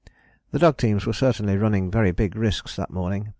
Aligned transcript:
"The 0.51 0.57
dog 0.57 0.77
teams 0.77 1.05
were 1.05 1.13
certainly 1.13 1.57
running 1.57 1.91
very 1.91 2.11
big 2.11 2.35
risks 2.35 2.75
that 2.75 2.89
morning. 2.89 3.29